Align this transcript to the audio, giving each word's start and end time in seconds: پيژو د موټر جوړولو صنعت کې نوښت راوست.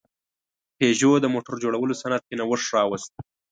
پيژو 0.77 1.11
د 1.21 1.25
موټر 1.33 1.55
جوړولو 1.63 1.99
صنعت 2.01 2.23
کې 2.27 2.35
نوښت 2.39 2.67
راوست. 2.75 3.11